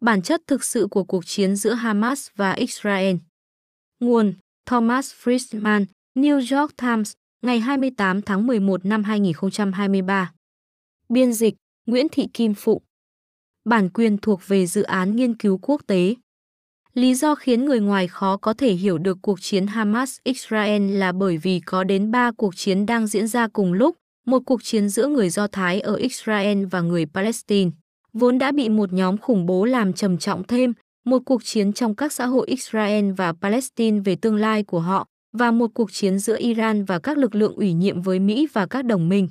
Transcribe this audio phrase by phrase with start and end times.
[0.00, 3.16] Bản chất thực sự của cuộc chiến giữa Hamas và Israel.
[4.00, 4.34] Nguồn
[4.66, 5.84] Thomas Friedman,
[6.14, 10.32] New York Times, ngày 28 tháng 11 năm 2023.
[11.08, 11.54] Biên dịch
[11.86, 12.82] Nguyễn Thị Kim Phụ.
[13.64, 16.14] Bản quyền thuộc về dự án nghiên cứu quốc tế.
[16.94, 21.36] Lý do khiến người ngoài khó có thể hiểu được cuộc chiến Hamas-Israel là bởi
[21.36, 23.96] vì có đến 3 cuộc chiến đang diễn ra cùng lúc,
[24.26, 27.70] một cuộc chiến giữa người Do Thái ở Israel và người Palestine,
[28.12, 30.72] vốn đã bị một nhóm khủng bố làm trầm trọng thêm,
[31.04, 35.06] một cuộc chiến trong các xã hội Israel và Palestine về tương lai của họ,
[35.32, 38.66] và một cuộc chiến giữa Iran và các lực lượng ủy nhiệm với Mỹ và
[38.66, 39.28] các đồng minh.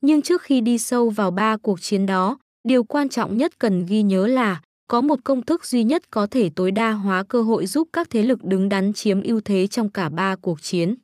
[0.00, 2.38] Nhưng trước khi đi sâu vào ba cuộc chiến đó,
[2.68, 6.26] điều quan trọng nhất cần ghi nhớ là có một công thức duy nhất có
[6.26, 9.66] thể tối đa hóa cơ hội giúp các thế lực đứng đắn chiếm ưu thế
[9.66, 10.94] trong cả ba cuộc chiến.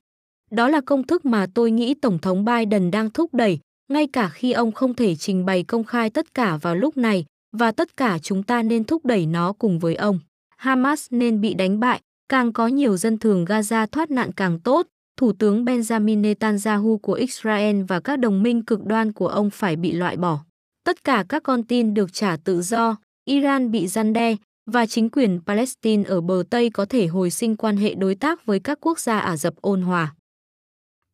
[0.51, 4.29] Đó là công thức mà tôi nghĩ Tổng thống Biden đang thúc đẩy, ngay cả
[4.29, 7.25] khi ông không thể trình bày công khai tất cả vào lúc này,
[7.57, 10.19] và tất cả chúng ta nên thúc đẩy nó cùng với ông.
[10.57, 14.87] Hamas nên bị đánh bại, càng có nhiều dân thường Gaza thoát nạn càng tốt.
[15.17, 19.77] Thủ tướng Benjamin Netanyahu của Israel và các đồng minh cực đoan của ông phải
[19.77, 20.39] bị loại bỏ.
[20.85, 24.37] Tất cả các con tin được trả tự do, Iran bị gian đe
[24.71, 28.47] và chính quyền Palestine ở bờ Tây có thể hồi sinh quan hệ đối tác
[28.47, 30.15] với các quốc gia Ả Rập ôn hòa.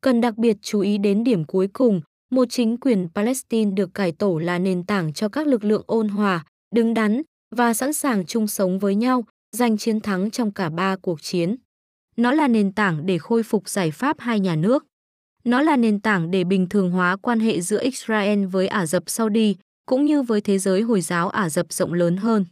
[0.01, 4.11] Cần đặc biệt chú ý đến điểm cuối cùng, một chính quyền Palestine được cải
[4.11, 6.45] tổ là nền tảng cho các lực lượng ôn hòa,
[6.75, 7.21] đứng đắn
[7.55, 11.55] và sẵn sàng chung sống với nhau, giành chiến thắng trong cả ba cuộc chiến.
[12.17, 14.85] Nó là nền tảng để khôi phục giải pháp hai nhà nước.
[15.43, 19.03] Nó là nền tảng để bình thường hóa quan hệ giữa Israel với Ả Rập
[19.07, 22.45] Saudi, cũng như với thế giới Hồi giáo Ả Rập rộng lớn hơn.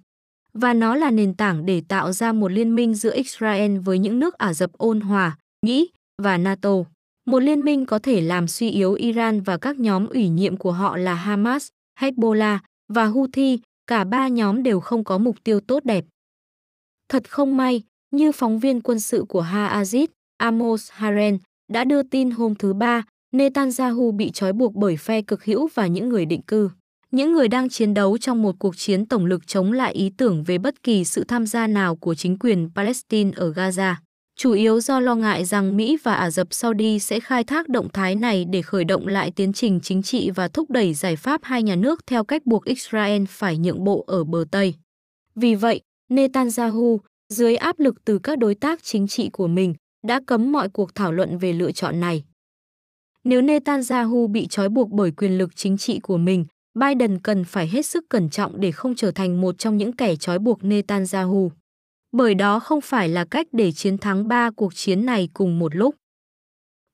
[0.53, 4.19] Và nó là nền tảng để tạo ra một liên minh giữa Israel với những
[4.19, 5.89] nước Ả Rập ôn hòa, Mỹ
[6.21, 6.83] và NATO.
[7.25, 10.71] Một liên minh có thể làm suy yếu Iran và các nhóm ủy nhiệm của
[10.71, 11.67] họ là Hamas,
[11.99, 12.57] Hezbollah
[12.93, 16.05] và Houthi, cả ba nhóm đều không có mục tiêu tốt đẹp.
[17.09, 20.07] Thật không may, như phóng viên quân sự của Ha'azid,
[20.37, 21.37] Amos Haren,
[21.71, 25.87] đã đưa tin hôm thứ Ba, Netanyahu bị trói buộc bởi phe cực hữu và
[25.87, 26.69] những người định cư.
[27.11, 30.43] Những người đang chiến đấu trong một cuộc chiến tổng lực chống lại ý tưởng
[30.43, 33.95] về bất kỳ sự tham gia nào của chính quyền Palestine ở Gaza
[34.35, 37.89] chủ yếu do lo ngại rằng Mỹ và Ả Rập Saudi sẽ khai thác động
[37.93, 41.41] thái này để khởi động lại tiến trình chính trị và thúc đẩy giải pháp
[41.43, 44.73] hai nhà nước theo cách buộc Israel phải nhượng bộ ở bờ Tây.
[45.35, 46.99] Vì vậy, Netanyahu,
[47.29, 49.73] dưới áp lực từ các đối tác chính trị của mình,
[50.07, 52.23] đã cấm mọi cuộc thảo luận về lựa chọn này.
[53.23, 56.45] Nếu Netanyahu bị trói buộc bởi quyền lực chính trị của mình,
[56.79, 60.15] Biden cần phải hết sức cẩn trọng để không trở thành một trong những kẻ
[60.15, 61.51] trói buộc Netanyahu
[62.13, 65.75] bởi đó không phải là cách để chiến thắng ba cuộc chiến này cùng một
[65.75, 65.95] lúc.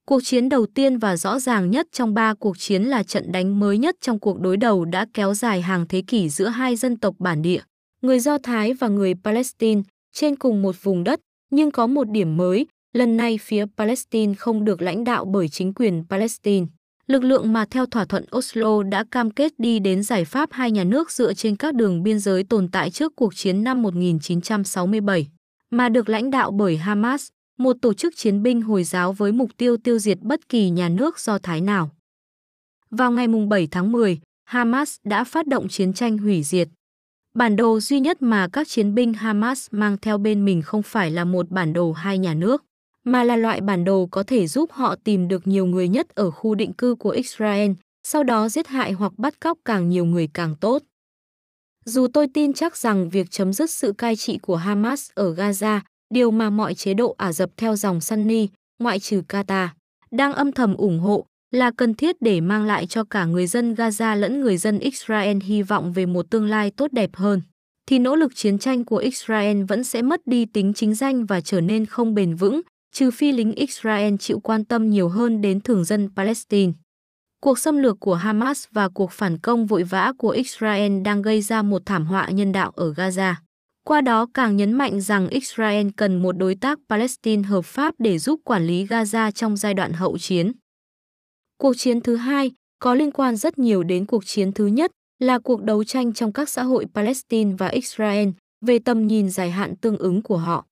[0.05, 3.59] Cuộc chiến đầu tiên và rõ ràng nhất trong ba cuộc chiến là trận đánh
[3.59, 6.97] mới nhất trong cuộc đối đầu đã kéo dài hàng thế kỷ giữa hai dân
[6.97, 7.61] tộc bản địa,
[8.01, 9.81] người Do Thái và người Palestine,
[10.13, 11.19] trên cùng một vùng đất,
[11.51, 15.73] nhưng có một điểm mới, lần này phía Palestine không được lãnh đạo bởi chính
[15.73, 16.65] quyền Palestine
[17.09, 20.71] lực lượng mà theo thỏa thuận Oslo đã cam kết đi đến giải pháp hai
[20.71, 25.27] nhà nước dựa trên các đường biên giới tồn tại trước cuộc chiến năm 1967,
[25.69, 27.27] mà được lãnh đạo bởi Hamas,
[27.57, 30.89] một tổ chức chiến binh Hồi giáo với mục tiêu tiêu diệt bất kỳ nhà
[30.89, 31.89] nước do Thái nào.
[32.91, 36.67] Vào ngày 7 tháng 10, Hamas đã phát động chiến tranh hủy diệt.
[37.35, 41.11] Bản đồ duy nhất mà các chiến binh Hamas mang theo bên mình không phải
[41.11, 42.63] là một bản đồ hai nhà nước,
[43.03, 46.31] mà là loại bản đồ có thể giúp họ tìm được nhiều người nhất ở
[46.31, 47.71] khu định cư của Israel,
[48.07, 50.81] sau đó giết hại hoặc bắt cóc càng nhiều người càng tốt.
[51.85, 55.79] Dù tôi tin chắc rằng việc chấm dứt sự cai trị của Hamas ở Gaza,
[56.13, 58.47] điều mà mọi chế độ Ả Rập theo dòng Sunni,
[58.79, 59.67] ngoại trừ Qatar,
[60.11, 63.73] đang âm thầm ủng hộ, là cần thiết để mang lại cho cả người dân
[63.73, 67.41] Gaza lẫn người dân Israel hy vọng về một tương lai tốt đẹp hơn,
[67.85, 71.41] thì nỗ lực chiến tranh của Israel vẫn sẽ mất đi tính chính danh và
[71.41, 72.61] trở nên không bền vững,
[72.91, 76.73] trừ phi lính Israel chịu quan tâm nhiều hơn đến thường dân Palestine.
[77.41, 81.41] Cuộc xâm lược của Hamas và cuộc phản công vội vã của Israel đang gây
[81.41, 83.33] ra một thảm họa nhân đạo ở Gaza.
[83.83, 88.19] Qua đó càng nhấn mạnh rằng Israel cần một đối tác Palestine hợp pháp để
[88.19, 90.51] giúp quản lý Gaza trong giai đoạn hậu chiến.
[91.57, 95.39] Cuộc chiến thứ hai có liên quan rất nhiều đến cuộc chiến thứ nhất là
[95.39, 98.29] cuộc đấu tranh trong các xã hội Palestine và Israel
[98.65, 100.65] về tầm nhìn dài hạn tương ứng của họ.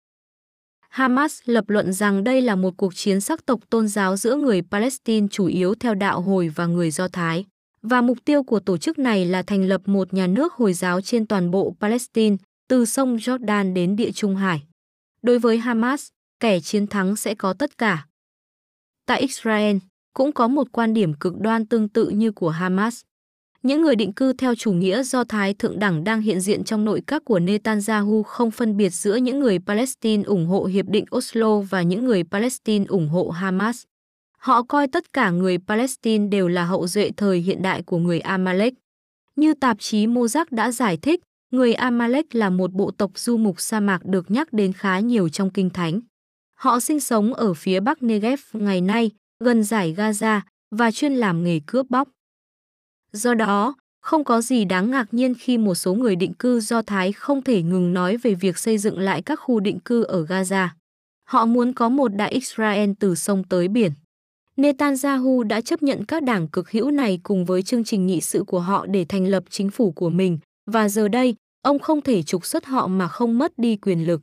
[0.98, 4.62] Hamas lập luận rằng đây là một cuộc chiến sắc tộc tôn giáo giữa người
[4.62, 7.46] Palestine chủ yếu theo đạo Hồi và người Do Thái.
[7.82, 11.02] Và mục tiêu của tổ chức này là thành lập một nhà nước Hồi giáo
[11.02, 12.36] trên toàn bộ Palestine,
[12.68, 14.64] từ sông Jordan đến địa Trung Hải.
[15.22, 16.08] Đối với Hamas,
[16.40, 18.08] kẻ chiến thắng sẽ có tất cả.
[19.06, 19.78] Tại Israel,
[20.14, 23.02] cũng có một quan điểm cực đoan tương tự như của Hamas
[23.68, 26.86] những người định cư theo chủ nghĩa Do Thái thượng đẳng đang hiện diện trong
[26.86, 31.06] nội các của Netanyahu không phân biệt giữa những người Palestine ủng hộ Hiệp định
[31.16, 33.84] Oslo và những người Palestine ủng hộ Hamas.
[34.38, 38.20] Họ coi tất cả người Palestine đều là hậu duệ thời hiện đại của người
[38.20, 38.74] Amalek.
[39.36, 41.20] Như tạp chí Mozart đã giải thích,
[41.52, 45.30] người Amalek là một bộ tộc du mục sa mạc được nhắc đến khá nhiều
[45.30, 46.00] trong Kinh Thánh.
[46.56, 50.42] Họ sinh sống ở phía bắc Negev ngày nay, gần giải Gaza,
[50.72, 52.08] và chuyên làm nghề cướp bóc.
[53.18, 56.82] Do đó, không có gì đáng ngạc nhiên khi một số người định cư Do
[56.82, 60.24] Thái không thể ngừng nói về việc xây dựng lại các khu định cư ở
[60.24, 60.68] Gaza.
[61.30, 63.92] Họ muốn có một đại Israel từ sông tới biển.
[64.58, 68.44] Netanyahu đã chấp nhận các đảng cực hữu này cùng với chương trình nghị sự
[68.44, 70.40] của họ để thành lập chính phủ của mình,
[70.72, 74.22] và giờ đây, ông không thể trục xuất họ mà không mất đi quyền lực.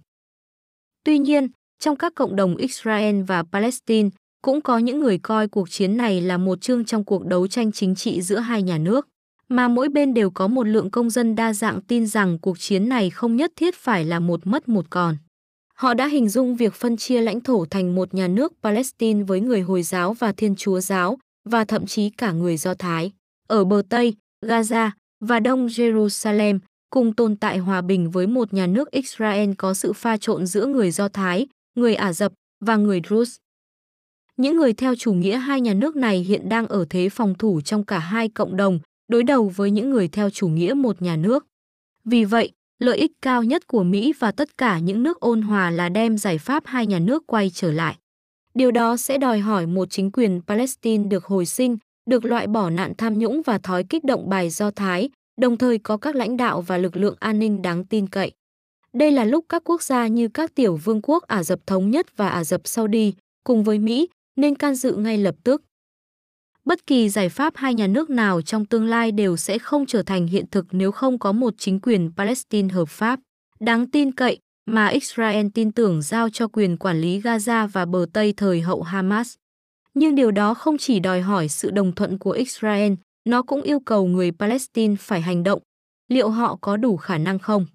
[1.05, 1.49] Tuy nhiên,
[1.79, 4.08] trong các cộng đồng Israel và Palestine,
[4.44, 7.73] cũng có những người coi cuộc chiến này là một chương trong cuộc đấu tranh
[7.73, 9.08] chính trị giữa hai nhà nước,
[9.49, 12.88] mà mỗi bên đều có một lượng công dân đa dạng tin rằng cuộc chiến
[12.88, 15.17] này không nhất thiết phải là một mất một còn.
[15.75, 19.41] Họ đã hình dung việc phân chia lãnh thổ thành một nhà nước Palestine với
[19.41, 23.12] người Hồi giáo và Thiên Chúa giáo, và thậm chí cả người Do Thái.
[23.49, 24.14] Ở bờ Tây,
[24.46, 26.58] Gaza và Đông Jerusalem,
[26.91, 30.67] cùng tồn tại hòa bình với một nhà nước Israel có sự pha trộn giữa
[30.67, 33.44] người Do Thái, người Ả Rập và người Druze.
[34.37, 37.61] Những người theo chủ nghĩa hai nhà nước này hiện đang ở thế phòng thủ
[37.61, 38.79] trong cả hai cộng đồng,
[39.09, 41.47] đối đầu với những người theo chủ nghĩa một nhà nước.
[42.05, 45.71] Vì vậy, lợi ích cao nhất của Mỹ và tất cả những nước ôn hòa
[45.71, 47.97] là đem giải pháp hai nhà nước quay trở lại.
[48.55, 51.77] Điều đó sẽ đòi hỏi một chính quyền Palestine được hồi sinh,
[52.11, 55.11] được loại bỏ nạn tham nhũng và thói kích động bài Do Thái,
[55.41, 58.33] đồng thời có các lãnh đạo và lực lượng an ninh đáng tin cậy.
[58.93, 62.17] Đây là lúc các quốc gia như các tiểu vương quốc Ả Rập Thống Nhất
[62.17, 63.13] và Ả Rập Saudi,
[63.45, 65.63] cùng với Mỹ, nên can dự ngay lập tức.
[66.65, 70.03] Bất kỳ giải pháp hai nhà nước nào trong tương lai đều sẽ không trở
[70.03, 73.21] thành hiện thực nếu không có một chính quyền Palestine hợp pháp,
[73.61, 78.07] đáng tin cậy mà Israel tin tưởng giao cho quyền quản lý Gaza và bờ
[78.13, 79.35] Tây thời hậu Hamas.
[79.95, 82.93] Nhưng điều đó không chỉ đòi hỏi sự đồng thuận của Israel,
[83.25, 85.63] nó cũng yêu cầu người Palestine phải hành động.
[86.09, 87.67] Liệu họ có đủ khả năng không?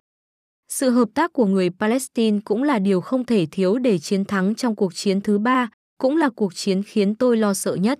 [0.69, 4.55] Sự hợp tác của người Palestine cũng là điều không thể thiếu để chiến thắng
[4.55, 7.99] trong cuộc chiến thứ ba, cũng là cuộc chiến khiến tôi lo sợ nhất.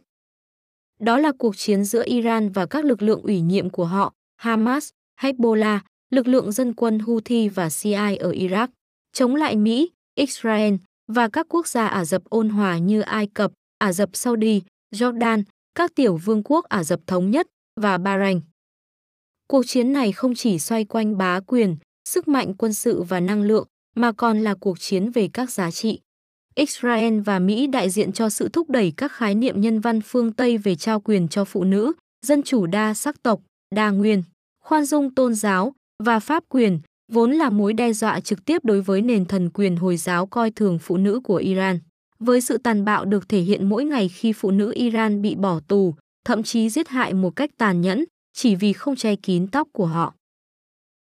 [1.00, 4.90] Đó là cuộc chiến giữa Iran và các lực lượng ủy nhiệm của họ, Hamas,
[5.22, 5.80] Hezbollah,
[6.10, 8.68] lực lượng dân quân Houthi và CIA ở Iraq,
[9.14, 10.76] chống lại Mỹ, Israel
[11.08, 14.62] và các quốc gia Ả Rập ôn hòa như Ai Cập, Ả Rập Saudi,
[14.96, 15.44] Jordan,
[15.76, 17.48] các tiểu vương quốc Ả Rập Thống Nhất
[17.82, 18.42] và Bahrain.
[19.48, 21.78] Cuộc chiến này không chỉ xoay quanh bá quyền,
[22.10, 25.72] sức mạnh quân sự và năng lượng, mà còn là cuộc chiến về các giá
[25.72, 26.00] trị.
[26.56, 30.32] Israel và Mỹ đại diện cho sự thúc đẩy các khái niệm nhân văn phương
[30.32, 31.94] Tây về trao quyền cho phụ nữ,
[32.26, 33.42] dân chủ đa sắc tộc,
[33.76, 34.24] đa nguyên,
[34.64, 35.74] khoan dung tôn giáo
[36.04, 36.80] và pháp quyền,
[37.12, 40.52] vốn là mối đe dọa trực tiếp đối với nền thần quyền Hồi giáo coi
[40.52, 41.80] thường phụ nữ của Iran.
[42.20, 45.60] Với sự tàn bạo được thể hiện mỗi ngày khi phụ nữ Iran bị bỏ
[45.68, 45.96] tù,
[46.26, 49.86] thậm chí giết hại một cách tàn nhẫn, chỉ vì không che kín tóc của
[49.86, 50.14] họ.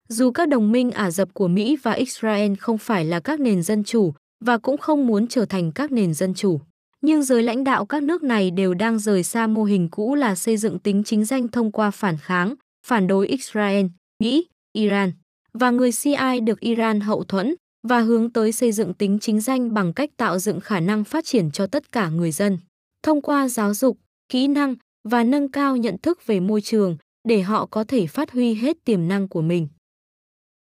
[0.08, 3.62] Dù các đồng minh Ả Rập của Mỹ và Israel không phải là các nền
[3.62, 4.14] dân chủ,
[4.44, 6.60] và cũng không muốn trở thành các nền dân chủ.
[7.00, 10.34] Nhưng giới lãnh đạo các nước này đều đang rời xa mô hình cũ là
[10.34, 12.54] xây dựng tính chính danh thông qua phản kháng,
[12.86, 13.86] phản đối Israel,
[14.22, 15.12] Mỹ, Iran
[15.52, 17.54] và người CI được Iran hậu thuẫn
[17.88, 21.24] và hướng tới xây dựng tính chính danh bằng cách tạo dựng khả năng phát
[21.24, 22.58] triển cho tất cả người dân
[23.02, 24.74] thông qua giáo dục, kỹ năng
[25.08, 26.96] và nâng cao nhận thức về môi trường
[27.28, 29.68] để họ có thể phát huy hết tiềm năng của mình.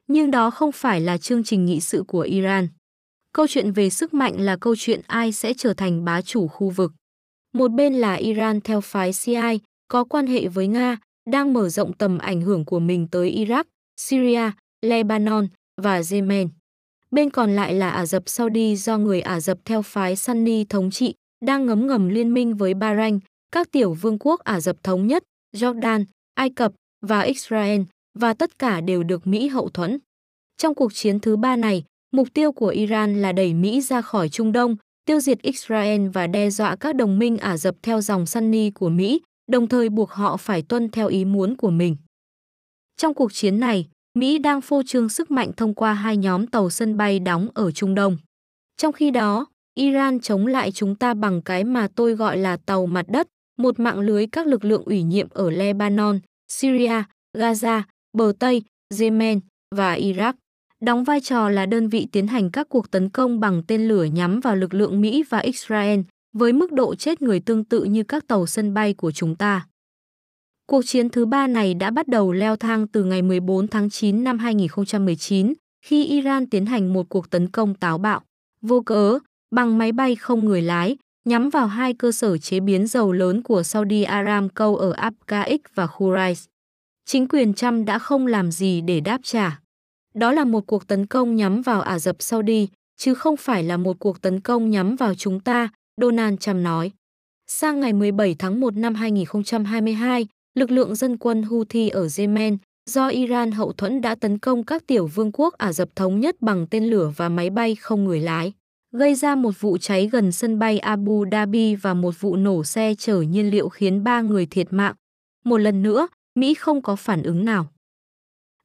[0.07, 2.67] Nhưng đó không phải là chương trình nghị sự của Iran.
[3.35, 6.69] Câu chuyện về sức mạnh là câu chuyện ai sẽ trở thành bá chủ khu
[6.69, 6.91] vực.
[7.53, 10.97] Một bên là Iran theo phái CI, có quan hệ với Nga,
[11.29, 13.63] đang mở rộng tầm ảnh hưởng của mình tới Iraq,
[13.97, 14.51] Syria,
[14.81, 15.47] Lebanon
[15.81, 16.49] và Yemen.
[17.11, 20.91] Bên còn lại là Ả Rập Saudi do người Ả Rập theo phái Sunni thống
[20.91, 21.13] trị,
[21.45, 23.19] đang ngấm ngầm liên minh với Bahrain,
[23.51, 25.23] các tiểu vương quốc Ả Rập Thống Nhất,
[25.55, 27.81] Jordan, Ai Cập và Israel,
[28.19, 29.99] và tất cả đều được Mỹ hậu thuẫn.
[30.57, 31.83] Trong cuộc chiến thứ ba này,
[32.15, 36.27] Mục tiêu của Iran là đẩy Mỹ ra khỏi Trung Đông, tiêu diệt Israel và
[36.27, 40.11] đe dọa các đồng minh Ả Rập theo dòng Sunni của Mỹ, đồng thời buộc
[40.11, 41.97] họ phải tuân theo ý muốn của mình.
[42.97, 43.87] Trong cuộc chiến này,
[44.19, 47.71] Mỹ đang phô trương sức mạnh thông qua hai nhóm tàu sân bay đóng ở
[47.71, 48.17] Trung Đông.
[48.77, 52.85] Trong khi đó, Iran chống lại chúng ta bằng cái mà tôi gọi là tàu
[52.85, 56.19] mặt đất, một mạng lưới các lực lượng ủy nhiệm ở Lebanon,
[56.51, 57.03] Syria,
[57.37, 57.81] Gaza,
[58.17, 58.63] bờ Tây,
[58.99, 59.39] Yemen
[59.75, 60.33] và Iraq
[60.85, 64.03] đóng vai trò là đơn vị tiến hành các cuộc tấn công bằng tên lửa
[64.03, 65.99] nhắm vào lực lượng Mỹ và Israel,
[66.33, 69.67] với mức độ chết người tương tự như các tàu sân bay của chúng ta.
[70.67, 74.23] Cuộc chiến thứ ba này đã bắt đầu leo thang từ ngày 14 tháng 9
[74.23, 75.53] năm 2019
[75.85, 78.21] khi Iran tiến hành một cuộc tấn công táo bạo,
[78.61, 79.19] vô cớ,
[79.55, 83.43] bằng máy bay không người lái, nhắm vào hai cơ sở chế biến dầu lớn
[83.43, 86.45] của Saudi Aramco ở Abqaiq và Khurais.
[87.05, 89.59] Chính quyền Trump đã không làm gì để đáp trả.
[90.15, 92.67] Đó là một cuộc tấn công nhắm vào Ả Rập Saudi,
[92.97, 95.69] chứ không phải là một cuộc tấn công nhắm vào chúng ta,
[96.01, 96.91] Donald Trump nói.
[97.47, 102.57] Sang ngày 17 tháng 1 năm 2022, lực lượng dân quân Houthi ở Yemen
[102.89, 106.35] do Iran hậu thuẫn đã tấn công các tiểu vương quốc Ả Rập Thống Nhất
[106.41, 108.53] bằng tên lửa và máy bay không người lái,
[108.91, 112.95] gây ra một vụ cháy gần sân bay Abu Dhabi và một vụ nổ xe
[112.97, 114.95] chở nhiên liệu khiến ba người thiệt mạng.
[115.45, 117.67] Một lần nữa, Mỹ không có phản ứng nào.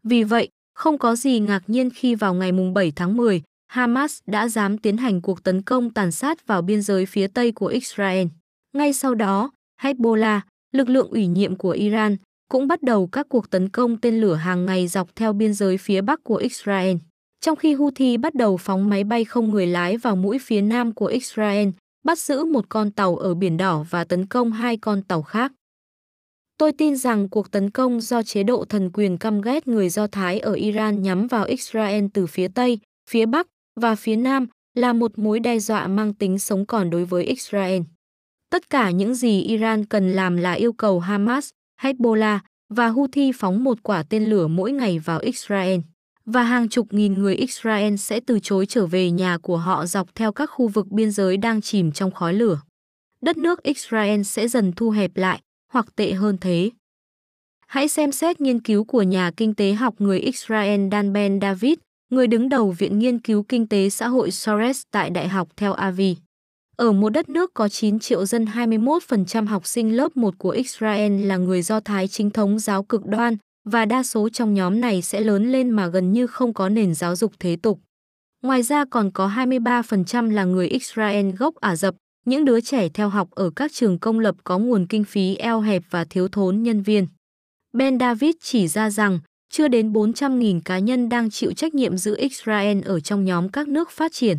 [0.02, 0.48] Vì vậy,
[0.80, 4.96] không có gì ngạc nhiên khi vào ngày 7 tháng 10, Hamas đã dám tiến
[4.96, 8.26] hành cuộc tấn công tàn sát vào biên giới phía tây của Israel.
[8.76, 9.50] Ngay sau đó,
[9.82, 10.40] Hezbollah,
[10.72, 12.16] lực lượng ủy nhiệm của Iran,
[12.48, 15.78] cũng bắt đầu các cuộc tấn công tên lửa hàng ngày dọc theo biên giới
[15.78, 16.96] phía bắc của Israel.
[17.40, 20.92] Trong khi Houthi bắt đầu phóng máy bay không người lái vào mũi phía nam
[20.92, 21.68] của Israel,
[22.04, 25.52] bắt giữ một con tàu ở Biển Đỏ và tấn công hai con tàu khác.
[26.60, 30.06] Tôi tin rằng cuộc tấn công do chế độ thần quyền căm ghét người Do
[30.06, 32.78] Thái ở Iran nhắm vào Israel từ phía Tây,
[33.10, 33.46] phía Bắc
[33.80, 37.82] và phía Nam là một mối đe dọa mang tính sống còn đối với Israel.
[38.50, 41.48] Tất cả những gì Iran cần làm là yêu cầu Hamas,
[41.82, 42.38] Hezbollah
[42.74, 45.80] và Houthi phóng một quả tên lửa mỗi ngày vào Israel.
[46.24, 50.14] Và hàng chục nghìn người Israel sẽ từ chối trở về nhà của họ dọc
[50.14, 52.60] theo các khu vực biên giới đang chìm trong khói lửa.
[53.22, 55.40] Đất nước Israel sẽ dần thu hẹp lại,
[55.70, 56.70] hoặc tệ hơn thế.
[57.66, 61.74] Hãy xem xét nghiên cứu của nhà kinh tế học người Israel Dan Ben David,
[62.10, 65.72] người đứng đầu Viện Nghiên cứu Kinh tế Xã hội Soros tại Đại học Tel
[65.76, 66.18] Aviv.
[66.76, 71.24] Ở một đất nước có 9 triệu dân 21% học sinh lớp 1 của Israel
[71.24, 75.02] là người Do Thái chính thống giáo cực đoan và đa số trong nhóm này
[75.02, 77.80] sẽ lớn lên mà gần như không có nền giáo dục thế tục.
[78.42, 83.08] Ngoài ra còn có 23% là người Israel gốc Ả Rập, những đứa trẻ theo
[83.08, 86.62] học ở các trường công lập có nguồn kinh phí eo hẹp và thiếu thốn
[86.62, 87.06] nhân viên.
[87.72, 89.18] Ben David chỉ ra rằng
[89.50, 93.68] chưa đến 400.000 cá nhân đang chịu trách nhiệm giữ Israel ở trong nhóm các
[93.68, 94.38] nước phát triển.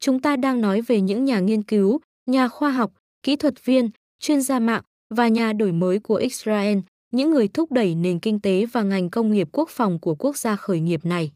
[0.00, 2.92] Chúng ta đang nói về những nhà nghiên cứu, nhà khoa học,
[3.22, 4.82] kỹ thuật viên, chuyên gia mạng
[5.14, 6.78] và nhà đổi mới của Israel,
[7.10, 10.36] những người thúc đẩy nền kinh tế và ngành công nghiệp quốc phòng của quốc
[10.36, 11.32] gia khởi nghiệp này.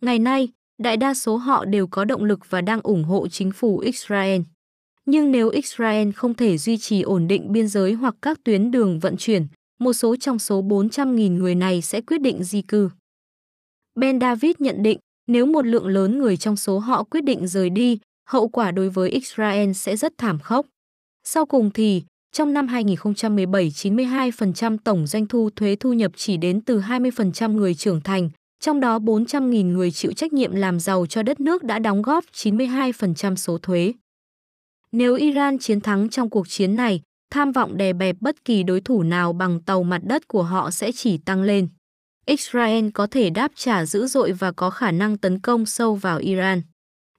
[0.00, 3.52] Ngày nay, đại đa số họ đều có động lực và đang ủng hộ chính
[3.52, 4.40] phủ Israel.
[5.06, 8.98] Nhưng nếu Israel không thể duy trì ổn định biên giới hoặc các tuyến đường
[8.98, 9.46] vận chuyển,
[9.78, 12.90] một số trong số 400.000 người này sẽ quyết định di cư.
[14.00, 17.70] Ben David nhận định, nếu một lượng lớn người trong số họ quyết định rời
[17.70, 17.98] đi,
[18.28, 20.66] hậu quả đối với Israel sẽ rất thảm khốc.
[21.24, 26.60] Sau cùng thì, trong năm 2017, 92% tổng doanh thu thuế thu nhập chỉ đến
[26.60, 31.22] từ 20% người trưởng thành, trong đó 400.000 người chịu trách nhiệm làm giàu cho
[31.22, 33.92] đất nước đã đóng góp 92% số thuế.
[34.92, 37.00] Nếu Iran chiến thắng trong cuộc chiến này,
[37.30, 40.70] tham vọng đè bẹp bất kỳ đối thủ nào bằng tàu mặt đất của họ
[40.70, 41.68] sẽ chỉ tăng lên.
[42.26, 46.18] Israel có thể đáp trả dữ dội và có khả năng tấn công sâu vào
[46.18, 46.62] Iran.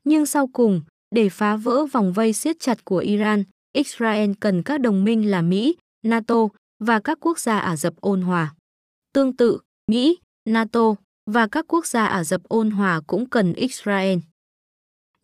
[0.04, 0.82] Nhưng sau cùng,
[1.16, 3.44] để phá vỡ vòng vây siết chặt của Iran,
[3.74, 6.48] Israel cần các đồng minh là Mỹ, NATO
[6.80, 8.54] và các quốc gia Ả Rập ôn hòa.
[9.14, 9.60] Tương tự,
[9.92, 10.96] Mỹ, NATO
[11.32, 14.18] và các quốc gia Ả Rập ôn hòa cũng cần Israel.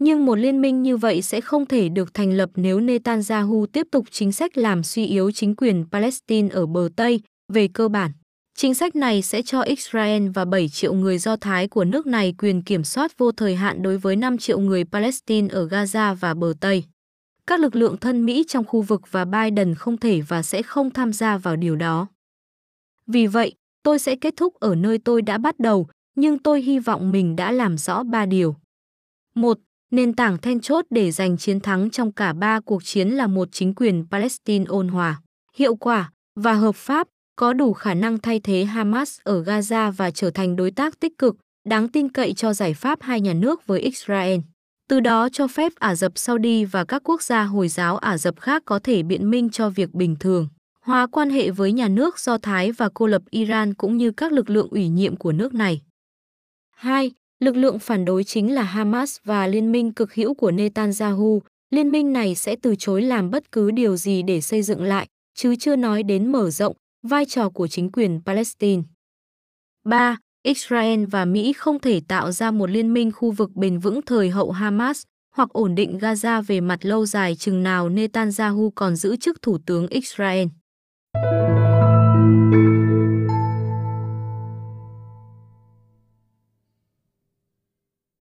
[0.04, 3.88] Nhưng một liên minh như vậy sẽ không thể được thành lập nếu Netanyahu tiếp
[3.92, 7.22] tục chính sách làm suy yếu chính quyền Palestine ở bờ Tây,
[7.54, 8.12] về cơ bản.
[8.56, 12.36] Chính sách này sẽ cho Israel và 7 triệu người Do Thái của nước này
[12.38, 16.34] quyền kiểm soát vô thời hạn đối với 5 triệu người Palestine ở Gaza và
[16.34, 16.84] bờ Tây.
[17.48, 20.90] Các lực lượng thân Mỹ trong khu vực và Biden không thể và sẽ không
[20.92, 22.08] tham gia vào điều đó.
[23.08, 26.80] Vì vậy, tôi sẽ kết thúc ở nơi tôi đã bắt đầu, nhưng tôi hy
[26.80, 28.56] vọng mình đã làm rõ ba điều.
[29.36, 29.58] một
[29.94, 33.48] Nền tảng then chốt để giành chiến thắng trong cả ba cuộc chiến là một
[33.52, 35.22] chính quyền Palestine ôn hòa,
[35.56, 40.12] hiệu quả và hợp pháp, có đủ khả năng thay thế Hamas ở Gaza và
[40.12, 41.36] trở thành đối tác tích cực,
[41.70, 44.40] đáng tin cậy cho giải pháp hai nhà nước với Israel.
[44.90, 48.40] Từ đó cho phép Ả Rập Saudi và các quốc gia Hồi giáo Ả Rập
[48.40, 50.48] khác có thể biện minh cho việc bình thường,
[50.82, 54.32] hóa quan hệ với nhà nước Do Thái và cô lập Iran cũng như các
[54.32, 55.82] lực lượng ủy nhiệm của nước này.
[56.76, 57.12] 2.
[57.44, 61.42] Lực lượng phản đối chính là Hamas và liên minh cực hữu của Netanyahu.
[61.72, 65.08] Liên minh này sẽ từ chối làm bất cứ điều gì để xây dựng lại,
[65.36, 66.76] chứ chưa nói đến mở rộng
[67.08, 68.84] vai trò của chính quyền Palestine.
[69.86, 70.18] 3.
[70.44, 74.30] Israel và Mỹ không thể tạo ra một liên minh khu vực bền vững thời
[74.30, 75.04] hậu Hamas
[75.36, 79.58] hoặc ổn định Gaza về mặt lâu dài chừng nào Netanyahu còn giữ chức thủ
[79.66, 80.48] tướng Israel.
[81.16, 82.63] Thank you.